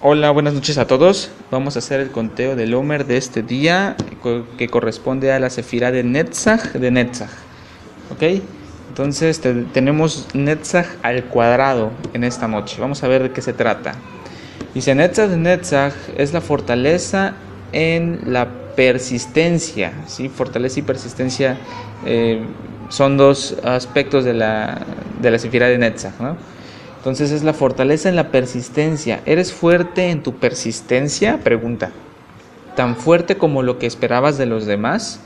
Hola, 0.00 0.30
buenas 0.30 0.54
noches 0.54 0.78
a 0.78 0.86
todos. 0.86 1.28
Vamos 1.50 1.74
a 1.74 1.80
hacer 1.80 1.98
el 1.98 2.12
conteo 2.12 2.54
del 2.54 2.72
Omer 2.74 3.04
de 3.04 3.16
este 3.16 3.42
día 3.42 3.96
que 4.56 4.68
corresponde 4.68 5.32
a 5.32 5.40
la 5.40 5.50
sefira 5.50 5.90
de 5.90 6.04
Netzach 6.04 6.72
de 6.74 6.92
Netzach. 6.92 7.32
¿Ok? 8.12 8.40
Entonces 8.90 9.40
tenemos 9.72 10.28
Netzach 10.34 10.86
al 11.02 11.24
cuadrado 11.24 11.90
en 12.12 12.22
esta 12.22 12.46
noche. 12.46 12.76
Vamos 12.80 13.02
a 13.02 13.08
ver 13.08 13.24
de 13.24 13.32
qué 13.32 13.42
se 13.42 13.52
trata. 13.52 13.94
Dice 14.72 14.94
Netzach 14.94 15.30
de 15.30 15.36
Netzach 15.36 15.94
es 16.16 16.32
la 16.32 16.42
fortaleza 16.42 17.34
en 17.72 18.20
la 18.26 18.46
persistencia. 18.76 19.90
¿sí? 20.06 20.28
Fortaleza 20.28 20.78
y 20.78 20.82
persistencia 20.82 21.58
eh, 22.06 22.40
son 22.88 23.16
dos 23.16 23.56
aspectos 23.64 24.24
de 24.24 24.34
la, 24.34 24.80
de 25.20 25.32
la 25.32 25.40
sefira 25.40 25.66
de 25.66 25.76
Netzach. 25.76 26.20
¿no? 26.20 26.36
Entonces 27.08 27.32
es 27.32 27.42
la 27.42 27.54
fortaleza 27.54 28.10
en 28.10 28.16
la 28.16 28.30
persistencia. 28.30 29.22
¿Eres 29.24 29.54
fuerte 29.54 30.10
en 30.10 30.22
tu 30.22 30.34
persistencia? 30.34 31.38
Pregunta. 31.42 31.90
¿Tan 32.76 32.96
fuerte 32.96 33.38
como 33.38 33.62
lo 33.62 33.78
que 33.78 33.86
esperabas 33.86 34.36
de 34.36 34.44
los 34.44 34.66
demás? 34.66 35.18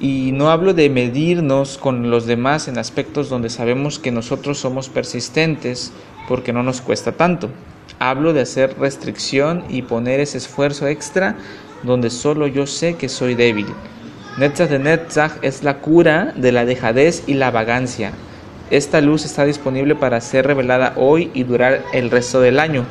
Y 0.00 0.32
no 0.32 0.50
hablo 0.50 0.74
de 0.74 0.90
medirnos 0.90 1.78
con 1.78 2.10
los 2.10 2.26
demás 2.26 2.66
en 2.66 2.76
aspectos 2.76 3.28
donde 3.28 3.50
sabemos 3.50 4.00
que 4.00 4.10
nosotros 4.10 4.58
somos 4.58 4.88
persistentes 4.88 5.92
porque 6.26 6.52
no 6.52 6.64
nos 6.64 6.80
cuesta 6.80 7.12
tanto. 7.12 7.50
Hablo 8.00 8.32
de 8.32 8.40
hacer 8.40 8.76
restricción 8.76 9.62
y 9.68 9.82
poner 9.82 10.18
ese 10.18 10.38
esfuerzo 10.38 10.88
extra 10.88 11.36
donde 11.84 12.10
solo 12.10 12.48
yo 12.48 12.66
sé 12.66 12.94
que 12.96 13.08
soy 13.08 13.36
débil. 13.36 13.68
Netzach 14.38 14.68
de 14.68 14.80
Netzach 14.80 15.34
es 15.42 15.62
la 15.62 15.78
cura 15.78 16.34
de 16.34 16.50
la 16.50 16.64
dejadez 16.64 17.22
y 17.28 17.34
la 17.34 17.52
vagancia. 17.52 18.10
Esta 18.74 19.00
luz 19.00 19.24
está 19.24 19.44
disponible 19.44 19.94
para 19.94 20.20
ser 20.20 20.48
revelada 20.48 20.94
hoy 20.96 21.30
y 21.32 21.44
durar 21.44 21.84
el 21.92 22.10
resto 22.10 22.40
del 22.40 22.58
año. 22.58 22.84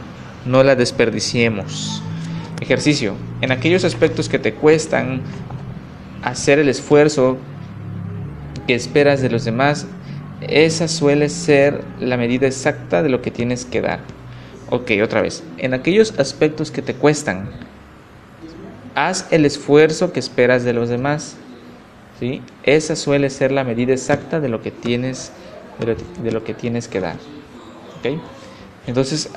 No 0.46 0.64
la 0.64 0.78
desperdiciemos. 0.78 2.02
Ejercicio. 2.62 3.16
En 3.42 3.52
aquellos 3.52 3.84
aspectos 3.84 4.30
que 4.30 4.40
te 4.40 4.54
cuestan 4.54 5.20
hacer 6.22 6.58
el 6.58 6.70
esfuerzo 6.70 7.36
que 8.66 8.76
esperas 8.76 9.22
de 9.22 9.30
los 9.30 9.44
demás, 9.44 9.86
esa 10.40 10.88
suele 10.88 11.28
ser 11.28 11.84
la 12.00 12.16
medida 12.16 12.48
exacta 12.48 13.04
de 13.04 13.10
lo 13.10 13.22
que 13.22 13.32
tienes 13.32 13.66
que 13.66 13.82
dar. 13.82 14.00
Ok, 14.70 14.92
otra 15.04 15.22
vez. 15.22 15.44
En 15.58 15.74
aquellos 15.74 16.18
aspectos 16.18 16.72
que 16.72 16.82
te 16.82 16.94
cuestan, 16.94 17.50
haz 18.96 19.28
el 19.32 19.46
esfuerzo 19.46 20.14
que 20.14 20.22
esperas 20.22 20.64
de 20.64 20.72
los 20.72 20.88
demás. 20.88 21.36
¿sí? 22.22 22.42
Esa 22.64 22.96
suele 22.96 23.30
ser 23.30 23.52
la 23.52 23.66
medida 23.66 23.92
exacta 23.92 24.40
de 24.40 24.48
lo 24.48 24.62
que 24.62 24.72
tienes 24.72 25.34
de 25.80 26.32
lo, 26.32 26.44
que 26.44 26.54
tienes 26.54 26.88
que 26.88 27.00
dar. 27.00 27.16
Entonces, 28.86 29.30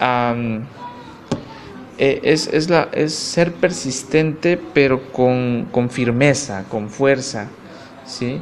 eh, 1.98 2.20
es, 2.23 2.48
es, 2.48 2.69
la, 2.69 2.89
es 2.93 3.15
ser 3.15 3.53
persistente, 3.53 4.61
pero 4.75 5.12
con, 5.12 5.69
con 5.70 5.89
firmeza, 5.89 6.65
con 6.69 6.91
fuerza. 6.91 7.48
¿sí? 8.05 8.41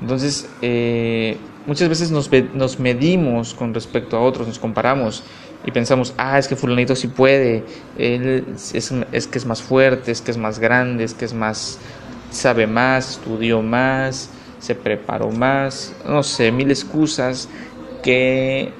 Entonces, 0.00 0.48
eh, 0.62 1.36
muchas 1.66 1.88
veces 1.88 2.10
nos, 2.10 2.30
nos, 2.54 2.78
medimos 2.78 3.54
con 3.54 3.74
respecto 3.74 4.16
a 4.16 4.20
otros, 4.20 4.48
nos 4.48 4.58
comparamos 4.58 5.22
y 5.64 5.70
pensamos, 5.70 6.14
ah, 6.16 6.38
es 6.38 6.48
que 6.48 6.56
fulanito 6.56 6.96
sí 6.96 7.08
puede, 7.08 7.64
él 7.98 8.46
es, 8.54 8.74
es, 9.12 9.26
que 9.26 9.38
es 9.38 9.46
más 9.46 9.62
fuerte, 9.62 10.10
es 10.10 10.22
que 10.22 10.30
es 10.30 10.38
más 10.38 10.58
grande, 10.58 11.04
es 11.04 11.12
que 11.12 11.26
es 11.26 11.34
más, 11.34 11.78
sabe 12.30 12.66
más, 12.66 13.10
estudió 13.10 13.60
más, 13.60 14.30
se 14.60 14.74
preparó 14.74 15.30
más, 15.30 15.94
no 16.06 16.22
sé, 16.22 16.52
mil 16.52 16.70
excusas 16.70 17.48
que 18.02 18.72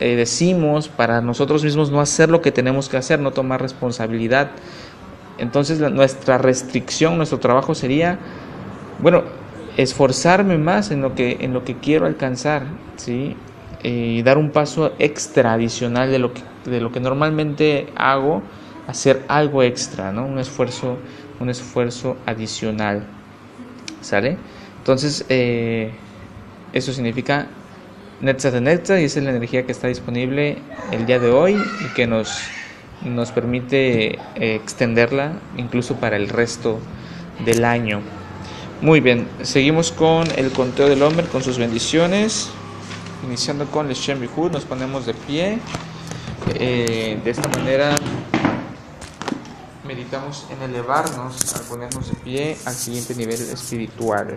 eh, 0.00 0.16
decimos 0.16 0.88
para 0.88 1.20
nosotros 1.20 1.64
mismos 1.64 1.90
no 1.90 2.00
hacer 2.00 2.28
lo 2.28 2.42
que 2.42 2.52
tenemos 2.52 2.88
que 2.88 2.96
hacer, 2.96 3.20
no 3.20 3.32
tomar 3.32 3.62
responsabilidad. 3.62 4.50
Entonces 5.38 5.78
nuestra 5.78 6.36
restricción, 6.38 7.16
nuestro 7.16 7.38
trabajo 7.38 7.74
sería, 7.74 8.18
bueno, 9.00 9.22
esforzarme 9.76 10.58
más 10.58 10.90
en 10.90 11.00
lo 11.00 11.14
que, 11.14 11.38
en 11.40 11.54
lo 11.54 11.64
que 11.64 11.76
quiero 11.76 12.06
alcanzar, 12.06 12.64
¿sí? 12.96 13.36
y 13.82 14.22
dar 14.22 14.38
un 14.38 14.50
paso 14.50 14.92
extra 14.98 15.52
adicional 15.52 16.10
de 16.10 16.18
lo 16.18 16.34
que, 16.34 16.42
de 16.64 16.80
lo 16.80 16.90
que 16.90 17.00
normalmente 17.00 17.86
hago, 17.96 18.42
hacer 18.86 19.24
algo 19.28 19.62
extra, 19.62 20.12
¿no? 20.12 20.26
Un 20.26 20.38
esfuerzo, 20.38 20.96
un 21.38 21.48
esfuerzo 21.50 22.16
adicional. 22.26 23.06
¿Sale? 24.00 24.38
Entonces, 24.78 25.24
eh, 25.28 25.90
eso 26.72 26.92
significa 26.92 27.46
Netza 28.20 28.50
de 28.50 28.60
Netza 28.60 29.00
y 29.00 29.04
es 29.04 29.16
la 29.16 29.30
energía 29.30 29.64
que 29.64 29.72
está 29.72 29.88
disponible 29.88 30.58
el 30.90 31.06
día 31.06 31.18
de 31.18 31.30
hoy 31.30 31.56
y 31.84 31.94
que 31.94 32.06
nos, 32.06 32.40
nos 33.04 33.30
permite 33.30 34.14
eh, 34.14 34.54
extenderla 34.54 35.32
incluso 35.56 35.96
para 35.96 36.16
el 36.16 36.28
resto 36.28 36.80
del 37.44 37.64
año. 37.64 38.00
Muy 38.80 39.00
bien, 39.00 39.28
seguimos 39.42 39.92
con 39.92 40.26
el 40.36 40.52
conteo 40.52 40.88
del 40.88 41.02
hombre, 41.02 41.26
con 41.26 41.42
sus 41.42 41.58
bendiciones. 41.58 42.50
Iniciando 43.26 43.66
con 43.66 43.88
el 43.88 43.94
Shem 43.94 44.20
nos 44.52 44.64
ponemos 44.64 45.06
de 45.06 45.14
pie. 45.14 45.58
Eh, 46.54 47.20
de 47.22 47.30
esta 47.30 47.48
manera 47.48 47.96
meditamos 49.84 50.46
en 50.50 50.62
elevarnos 50.62 51.54
al 51.54 51.62
ponernos 51.62 52.08
de 52.10 52.16
pie 52.16 52.56
al 52.66 52.74
siguiente 52.74 53.14
nivel 53.14 53.34
espiritual. 53.34 54.36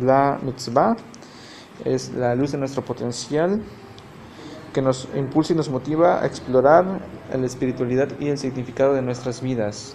la 0.00 0.38
mitzvah 0.42 0.96
es 1.84 2.12
la 2.12 2.34
luz 2.34 2.52
de 2.52 2.58
nuestro 2.58 2.82
potencial 2.82 3.62
que 4.72 4.82
nos 4.82 5.08
impulsa 5.14 5.52
y 5.52 5.56
nos 5.56 5.68
motiva 5.68 6.22
a 6.22 6.26
explorar 6.26 6.84
la 7.32 7.46
espiritualidad 7.46 8.08
y 8.20 8.28
el 8.28 8.38
significado 8.38 8.94
de 8.94 9.02
nuestras 9.02 9.40
vidas. 9.40 9.94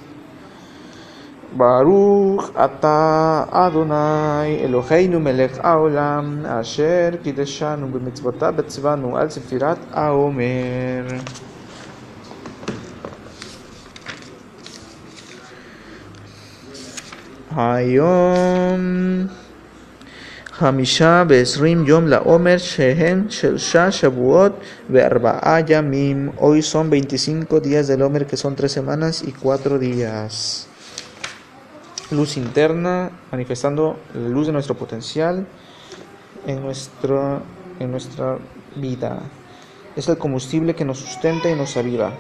Baruch 1.56 2.52
ata 2.56 3.48
Adonai 3.48 4.60
Eloheinu 4.66 5.20
melech 5.20 5.56
haolam 5.64 6.46
asher 6.46 7.20
kideshanu 7.24 7.88
b'mitzvotav 7.88 8.58
betzvanu 8.58 9.16
al 9.16 9.32
sefirat 9.32 9.80
haomer. 9.94 11.22
Hayom 17.56 19.30
חמישה 20.61 21.25
ועשרים 21.29 21.87
יום 21.87 22.07
לעומר 22.09 22.59
שהם 22.59 23.27
שלושה 23.29 23.91
שבועות 23.91 24.53
וארבעה 24.91 25.59
ימים. 25.69 26.31
Hoy 26.39 26.63
son 26.73 26.91
25 26.91 27.61
días 27.61 27.89
del 27.89 28.03
Omer 28.03 28.27
que 28.27 28.37
son 28.37 28.55
tres 28.57 28.73
semanas 28.73 29.23
y 29.27 29.33
cuatro 29.33 29.79
días. 29.79 30.67
Luz 32.11 32.37
interna 32.37 33.11
manifestando 33.33 33.97
la 34.15 34.29
luz 34.29 34.47
de 34.49 34.53
nuestro 34.53 34.75
potencial 34.75 35.47
en, 36.47 36.61
nuestro, 36.61 37.41
en 37.79 37.91
nuestra 37.91 38.37
vida. 38.77 39.23
Es 39.97 40.09
el 40.09 40.19
combustible 40.19 40.75
que 40.75 40.85
nos 40.85 40.99
sustenta 40.99 41.49
y 41.49 41.55
nos 41.55 41.77
aviva. 41.77 42.13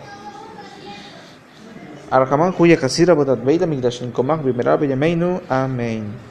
Arhaman 2.10 2.54
Huya 2.58 2.76
Kasira 2.76 3.14
Bodat 3.14 3.44
Beida 3.44 3.66
Migdashin 3.66 4.10
Komach 4.12 4.42
Bimera 4.42 4.76
Beyameinu. 4.76 5.40
Amén. 5.48 6.30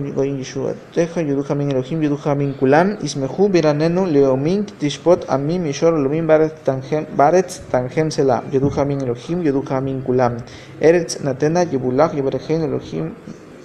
Goyim 0.00 0.38
Yeshuateja, 0.38 1.22
Yerujamin 1.22 1.70
Elohim, 1.70 2.02
Yerujamin 2.02 2.54
Kulam, 2.54 2.98
Ismehu, 3.02 3.48
Biranenu, 3.48 4.06
Leomin, 4.06 4.66
Tishpot, 4.66 5.26
Amim, 5.28 5.62
Mishor, 5.62 5.92
Lomim, 5.92 6.26
Baretz, 6.26 7.60
Tangem, 7.70 8.10
Selah, 8.10 8.42
Yerujamin 8.50 9.02
Elohim, 9.02 9.42
Yerujamin 9.42 10.02
Kulam, 10.02 10.38
Eretz, 10.80 11.20
Natena, 11.22 11.64
Yebulach, 11.64 12.12
Yebergen, 12.14 12.62
Elohim, 12.62 13.14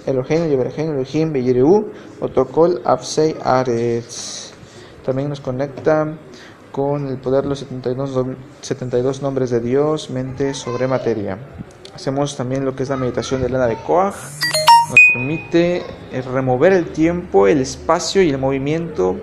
Elohim, 0.05 0.49
Yebergen, 0.49 0.89
Elohim, 0.95 1.33
Beyereu, 1.33 1.91
Otokol, 2.21 2.81
Afsei, 2.85 3.35
Aretz. 3.43 4.51
También 5.05 5.29
nos 5.29 5.41
conecta 5.41 6.17
con 6.71 7.07
el 7.07 7.17
poder 7.17 7.43
de 7.43 7.49
los 7.49 7.59
72, 7.59 8.25
72 8.61 9.21
nombres 9.21 9.49
de 9.49 9.59
Dios, 9.59 10.09
mente 10.09 10.53
sobre 10.53 10.87
materia. 10.87 11.37
Hacemos 11.95 12.37
también 12.37 12.63
lo 12.63 12.75
que 12.75 12.83
es 12.83 12.89
la 12.89 12.95
meditación 12.95 13.41
de 13.41 13.49
Lana 13.49 13.67
de 13.67 13.75
Koach. 13.75 14.58
Permite 15.13 15.83
eh, 16.11 16.21
remover 16.21 16.73
el 16.73 16.85
tiempo, 16.91 17.47
el 17.47 17.61
espacio 17.61 18.21
y 18.21 18.29
el 18.29 18.37
movimiento, 18.37 19.19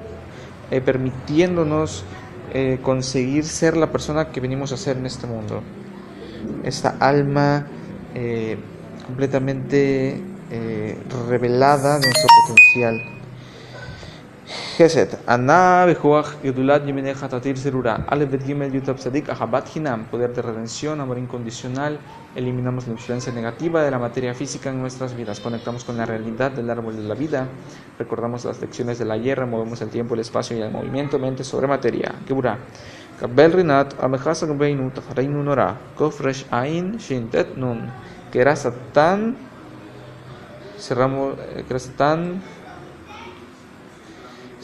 eh, 0.71 0.81
permitiéndonos 0.81 2.05
eh, 2.53 2.79
conseguir 2.83 3.45
ser 3.45 3.77
la 3.77 3.93
persona 3.93 4.31
que 4.31 4.41
venimos 4.41 4.73
a 4.73 4.77
ser 4.77 4.97
en 4.97 5.07
este 5.07 5.27
mundo. 5.27 5.63
Esta 6.65 6.97
alma 7.01 7.67
completamente 9.07 10.21
revelada 11.29 11.99
de 11.99 12.07
nuestro 12.07 12.29
potencial. 12.41 13.16
Geset, 14.77 15.17
Ana 15.27 15.87
Bejuach 15.87 16.37
Gedulat 16.43 16.85
Yemeneja 16.85 17.31
Tatir 17.31 17.57
Serura, 17.57 18.05
Aleph 18.09 18.29
Bet 18.29 18.45
Yutab 18.45 18.99
Sadik 18.99 19.31
Ahabat 19.31 19.75
Hinam, 19.75 20.05
poder 20.05 20.35
de 20.35 20.43
redención, 20.43 21.01
amor 21.01 21.17
incondicional, 21.17 21.99
eliminamos 22.35 22.87
la 22.87 22.93
influencia 22.93 23.33
negativa 23.33 23.83
de 23.83 23.91
la 23.91 23.99
materia 23.99 24.35
física 24.35 24.69
en 24.69 24.79
nuestras 24.79 25.17
vidas, 25.17 25.41
conectamos 25.41 25.83
con 25.83 25.97
la 25.97 26.05
realidad 26.05 26.51
del 26.51 26.69
árbol 26.69 26.95
de 26.95 27.05
la 27.05 27.15
vida, 27.15 27.49
recordamos 27.99 28.45
las 28.45 28.61
lecciones 28.61 28.99
de 28.99 29.07
la 29.07 29.17
guerra, 29.17 29.47
movemos 29.47 29.81
el 29.81 29.89
tiempo, 29.89 30.13
el 30.13 30.21
espacio 30.21 30.59
y 30.59 30.61
el 30.61 30.71
movimiento, 30.71 31.19
mente 31.19 31.43
sobre 31.43 31.67
materia. 31.67 32.15
Gebura. 32.29 32.59
Kabel 33.19 33.55
Rinat, 33.55 33.95
Amejasa 33.99 34.45
Gbeinu, 34.45 34.91
Tafareinu 34.91 35.43
Nora, 35.43 35.75
Kofresh 35.97 36.45
Ain, 36.51 36.99
Shintet 36.99 37.57
Nun, 37.57 37.91
que 38.31 38.43
era 38.43 38.55
Satán, 38.55 39.39
cerramos, 40.79 41.39
era 41.67 41.79
Satán, 41.79 42.43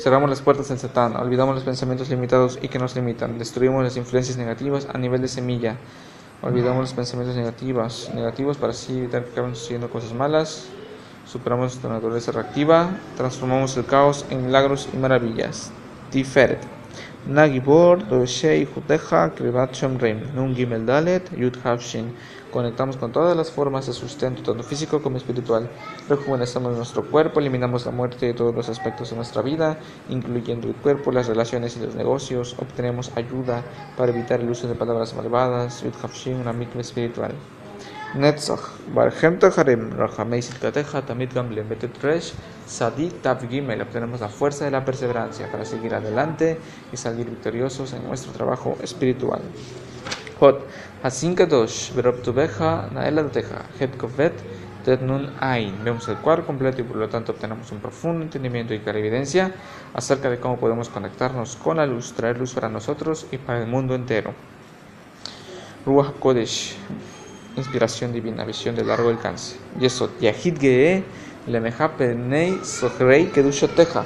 Cerramos 0.03 0.29
las 0.29 0.43
puertas 0.43 0.69
en 0.73 0.79
Satán, 0.79 1.15
olvidamos 1.15 1.55
los 1.55 1.63
pensamientos 1.63 2.09
limitados 2.09 2.59
y 2.61 2.67
que 2.67 2.81
nos 2.81 2.97
limitan, 2.97 3.39
destruimos 3.39 3.85
las 3.85 3.97
influencias 3.97 4.37
negativas 4.37 4.89
a 4.93 4.99
nivel 4.99 5.23
de 5.23 5.29
semilla, 5.29 5.77
olvidamos 6.43 6.81
los 6.81 6.93
pensamientos 6.93 7.37
negativos, 7.37 8.11
negativos 8.13 8.57
para 8.57 8.73
así 8.73 8.99
evitar 8.99 9.25
que 9.25 9.31
acaben 9.31 9.55
sucediendo 9.55 9.91
cosas 9.91 10.13
malas, 10.13 10.67
superamos 11.25 11.67
nuestra 11.67 11.89
naturaleza 11.89 12.33
reactiva, 12.33 12.91
transformamos 13.17 13.77
el 13.77 13.85
caos 13.85 14.27
en 14.31 14.45
milagros 14.45 14.89
y 14.93 14.97
maravillas. 14.97 15.71
Tiferet. 16.11 16.82
Nagibor, 17.27 18.09
Doshei, 18.09 18.67
Juteja, 18.67 19.31
Kribat 19.31 19.75
Shomrim, 19.75 20.35
Nun 20.35 20.57
Gimel 20.57 20.85
Dalet, 20.85 21.31
Yud 21.37 21.57
Havshin. 21.63 22.13
Conectamos 22.51 22.97
con 22.97 23.13
todas 23.13 23.37
las 23.37 23.49
formas 23.49 23.87
de 23.87 23.93
sustento, 23.93 24.43
tanto 24.43 24.65
físico 24.65 25.01
como 25.01 25.19
espiritual. 25.19 25.71
Rejuvenecemos 26.09 26.77
nuestro 26.77 27.09
cuerpo, 27.09 27.39
eliminamos 27.39 27.87
la 27.87 27.93
muerte 27.93 28.27
de 28.27 28.35
todos 28.35 28.53
los 28.53 28.69
aspectos 28.69 29.11
de 29.11 29.17
nuestra 29.17 29.41
vida, 29.41 29.79
incluyendo 30.09 30.67
el 30.67 30.75
cuerpo, 30.75 31.13
las 31.13 31.29
relaciones 31.29 31.77
y 31.77 31.81
los 31.81 31.95
negocios. 31.95 32.57
Obtenemos 32.59 33.13
ayuda 33.15 33.63
para 33.97 34.11
evitar 34.11 34.41
el 34.41 34.51
uso 34.51 34.67
de 34.67 34.75
palabras 34.75 35.15
malvadas. 35.15 35.85
Yud 35.85 35.95
Havshin, 36.03 36.35
una 36.35 36.53
micro 36.53 36.81
espiritual. 36.81 37.33
Netzach, 38.15 38.77
Barhem 38.95 39.39
Taharim, 39.39 39.91
Rahamei 39.97 40.43
Silkateja, 40.43 41.01
Tamit 41.01 41.33
Gamble, 41.33 41.63
Betet 41.63 41.97
Resh, 42.03 42.35
Sadi 42.67 43.09
Tav 43.09 43.49
Gimel. 43.49 43.81
Obtenemos 43.81 44.21
la 44.21 44.29
fuerza 44.29 44.67
de 44.67 44.71
la 44.71 44.85
perseverancia 44.85 45.51
para 45.51 45.65
seguir 45.65 45.95
adelante 45.95 46.59
y 46.93 46.97
salir 46.99 47.31
victoriosos 47.31 47.95
en 47.95 48.05
nuestro 48.05 48.33
trabajo 48.33 48.77
espiritual. 48.83 49.41
Hot, 50.41 50.67
Hasin 51.03 51.35
Kadosh, 51.35 51.95
Beroptubeja, 51.95 52.91
Naela 52.93 53.27
Teja, 53.29 53.65
Het 53.81 53.97
Kovet, 53.97 54.35
Tet 54.85 55.01
Nun 55.01 55.33
Ain. 55.41 55.83
Vemos 55.83 56.07
el 56.09 56.17
cuadro 56.17 56.45
completo 56.45 56.83
y 56.83 56.85
por 56.85 56.97
lo 56.97 57.09
tanto 57.09 57.33
obtenemos 57.33 57.73
un 57.73 57.79
profundo 57.79 58.23
entendimiento 58.23 58.75
y 58.75 58.81
clarividencia 58.81 59.55
acerca 59.95 60.29
de 60.29 60.39
cómo 60.39 60.59
podemos 60.59 60.91
conectarnos 60.91 61.57
con 61.57 61.79
la 61.79 61.87
luz, 61.87 62.13
traer 62.13 62.37
luz 62.37 62.53
para 62.53 62.69
nosotros 62.69 63.27
y 63.33 63.39
para 63.39 63.63
el 63.63 63.69
mundo 63.69 63.95
entero. 63.95 64.35
Ruach 65.87 66.13
Kodesh 66.19 66.77
inspiración 67.57 68.13
divina, 68.13 68.45
visión 68.45 68.75
de 68.75 68.85
largo 68.85 69.09
alcance. 69.09 69.57
Yesod, 69.79 70.11
Yahid 70.21 70.59
Gee, 70.59 71.05
Lemeja 71.47 71.97
Penei 71.97 72.61
Sohrei 72.65 73.27
Kedushoteja. 73.27 74.05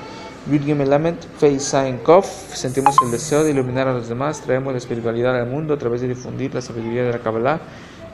Melamed, 0.48 1.16
Feisain 1.38 1.98
Kof, 1.98 2.54
sentimos 2.54 2.94
el 3.02 3.10
deseo 3.10 3.43
de 3.43 3.50
iluminar 3.50 3.88
a 3.88 3.93
los 3.93 4.08
demás, 4.08 4.40
traemos 4.43 4.72
la 4.72 4.78
espiritualidad 4.78 5.37
al 5.37 5.48
mundo 5.48 5.75
a 5.75 5.76
través 5.76 6.02
de 6.02 6.08
difundir 6.08 6.54
la 6.54 6.60
sabiduría 6.60 7.02
de 7.02 7.10
la 7.10 7.19
Kabbalah, 7.19 7.58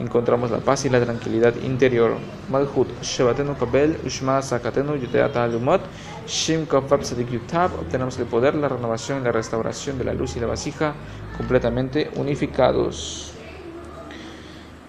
encontramos 0.01 0.51
la 0.51 0.59
paz 0.59 0.87
y 0.87 0.89
la 0.89 0.99
tranquilidad 1.05 1.55
interior. 1.63 2.17
Malhut, 2.49 2.89
Shevatenu 3.03 3.55
Kabel, 3.59 3.99
Ushma 4.07 4.41
Sakatenu, 4.41 4.97
Yuteata 4.97 5.45
Alumot, 5.45 5.83
Shim 6.27 6.65
Kofab 6.65 7.05
Sadik 7.05 7.31
Yutab, 7.31 7.75
obtenemos 7.79 8.19
el 8.19 8.25
poder, 8.25 8.55
la 8.55 8.71
renovación 8.71 9.21
y 9.21 9.25
la 9.25 9.33
restauración 9.33 9.99
de 9.99 10.05
la 10.05 10.15
luz 10.15 10.35
y 10.37 10.41
la 10.41 10.47
vasija 10.47 10.95
completamente 11.37 12.11
unificados. 12.17 13.35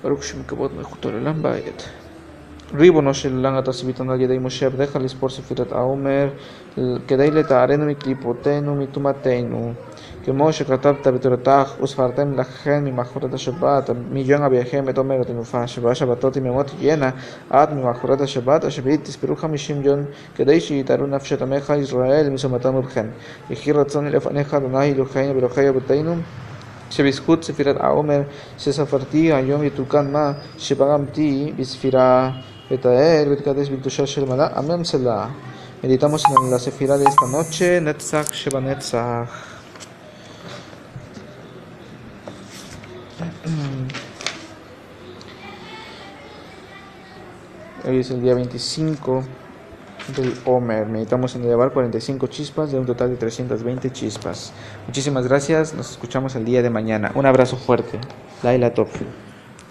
ברוך 0.03 0.23
שם 0.23 0.44
כבוד 0.44 0.73
מלכותו 0.73 1.11
לעולם 1.11 1.41
בעת. 1.41 1.83
ריבונו 2.75 3.13
של 3.13 3.35
עולם 3.35 3.59
אתה 3.59 3.71
סיביתנו 3.73 4.11
על 4.11 4.21
ידי 4.21 4.38
משה 4.38 4.65
עבדיך 4.65 4.95
לספור 4.95 5.29
ספירת 5.29 5.71
העומר 5.71 6.29
כדי 7.07 7.31
לטהרנו 7.31 7.85
מקליפותינו 7.85 8.75
מטומאתנו 8.75 9.73
כמו 10.25 10.53
שכתבת 10.53 11.07
בתורתך 11.07 11.73
וספרתם 11.83 12.39
לכם 12.39 12.83
ממחרת 12.85 13.33
השבת 13.33 13.89
מיום 14.11 14.44
אביכם 14.44 14.89
את 14.89 14.97
עומר 14.97 15.21
התנופה 15.21 15.67
שבעה 15.67 15.95
שבתות 15.95 16.35
עם 16.35 16.45
ימות 16.45 16.67
תהיינה 16.67 17.09
עד 17.50 17.73
ממחרת 17.73 18.21
השבת 18.21 18.63
השביעית 18.63 19.03
תספרו 19.03 19.35
חמישים 19.35 19.81
יום 19.81 20.00
כדי 20.35 20.59
שיתארו 20.59 21.05
נפשת 21.05 21.41
עמך 21.41 21.73
ישראל 21.79 22.29
מסומתם 22.29 22.75
ובכן 22.75 23.05
יחי 23.50 23.71
רצון 23.71 24.07
לפניך 24.07 24.53
אדוני 24.53 24.91
אלוהינו 24.91 25.35
ואלוהי 25.35 25.69
אבותינו 25.69 26.15
שבזכות 26.92 27.44
ספירת 27.44 27.76
העומר 27.80 28.22
שספרתי 28.58 29.32
היום 29.32 29.64
יתוקן 29.64 30.12
מה 30.12 30.32
שבגמתי 30.58 31.52
בספירה 31.56 32.30
ותאר 32.70 33.25
ותקדש 33.30 33.69
בקדושה 33.69 34.06
של 34.06 34.25
מלאה 34.25 34.58
אמן 34.58 34.84
סלה. 34.84 35.26
Meditamos 35.82 36.25
en 36.25 36.50
la 36.50 36.58
sefira 36.58 36.98
de 36.98 37.04
esta 37.04 37.26
noche, 37.28 37.80
Netzach 37.80 38.32
Sheba 38.32 38.60
Netzach. 38.60 39.30
Hoy 47.84 48.00
es 48.00 48.10
el 48.10 48.22
día 48.22 48.34
25 48.34 49.25
del 50.15 50.33
Homer. 50.45 50.85
Meditamos 50.88 51.35
en 51.35 51.44
elevar 51.44 51.71
45 51.71 52.27
chispas 52.27 52.71
de 52.71 52.79
un 52.79 52.85
total 52.85 53.09
de 53.09 53.17
320 53.17 53.91
chispas. 53.91 54.53
Muchísimas 54.88 55.27
gracias. 55.27 55.73
Nos 55.73 55.91
escuchamos 55.91 56.35
el 56.35 56.45
día 56.45 56.61
de 56.61 56.69
mañana. 56.69 57.12
Un 57.15 57.25
abrazo 57.25 57.57
fuerte. 57.57 58.00
Laila 58.43 58.74
Topfi. 58.74 59.05